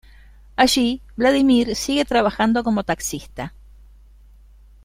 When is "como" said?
2.63-2.83